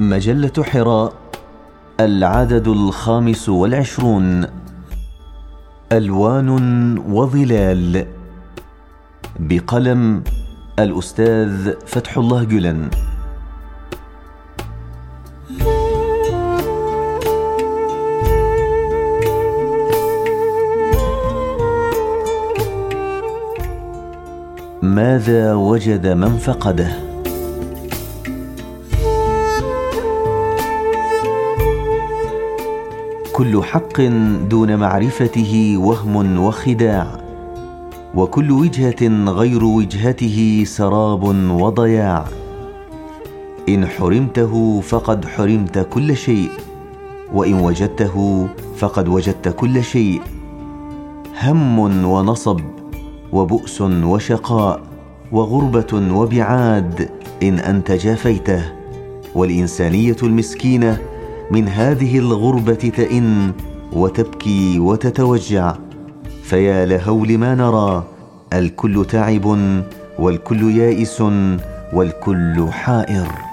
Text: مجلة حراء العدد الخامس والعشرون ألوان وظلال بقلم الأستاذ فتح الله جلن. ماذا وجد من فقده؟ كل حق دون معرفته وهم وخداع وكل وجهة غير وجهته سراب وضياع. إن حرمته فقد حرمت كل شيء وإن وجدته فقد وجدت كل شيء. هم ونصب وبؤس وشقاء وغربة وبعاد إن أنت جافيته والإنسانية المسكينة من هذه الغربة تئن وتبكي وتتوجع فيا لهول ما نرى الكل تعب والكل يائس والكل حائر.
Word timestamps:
مجلة 0.00 0.52
حراء 0.62 1.12
العدد 2.00 2.68
الخامس 2.68 3.48
والعشرون 3.48 4.46
ألوان 5.92 6.48
وظلال 6.98 8.06
بقلم 9.40 10.22
الأستاذ 10.78 11.72
فتح 11.86 12.18
الله 12.18 12.44
جلن. 12.44 12.90
ماذا 24.82 25.54
وجد 25.54 26.06
من 26.06 26.36
فقده؟ 26.36 27.09
كل 33.40 33.62
حق 33.64 34.00
دون 34.50 34.76
معرفته 34.76 35.74
وهم 35.78 36.38
وخداع 36.38 37.06
وكل 38.14 38.50
وجهة 38.50 39.30
غير 39.32 39.64
وجهته 39.64 40.64
سراب 40.66 41.22
وضياع. 41.50 42.24
إن 43.68 43.86
حرمته 43.86 44.80
فقد 44.80 45.24
حرمت 45.24 45.78
كل 45.78 46.16
شيء 46.16 46.48
وإن 47.32 47.54
وجدته 47.54 48.48
فقد 48.76 49.08
وجدت 49.08 49.48
كل 49.48 49.84
شيء. 49.84 50.20
هم 51.42 51.78
ونصب 52.04 52.60
وبؤس 53.32 53.80
وشقاء 53.80 54.80
وغربة 55.32 56.14
وبعاد 56.14 57.10
إن 57.42 57.58
أنت 57.58 57.92
جافيته 57.92 58.62
والإنسانية 59.34 60.16
المسكينة 60.22 61.09
من 61.50 61.68
هذه 61.68 62.18
الغربة 62.18 62.74
تئن 62.74 63.52
وتبكي 63.92 64.78
وتتوجع 64.78 65.74
فيا 66.42 66.86
لهول 66.86 67.38
ما 67.38 67.54
نرى 67.54 68.04
الكل 68.52 69.06
تعب 69.10 69.56
والكل 70.18 70.76
يائس 70.76 71.22
والكل 71.92 72.68
حائر. 72.70 73.49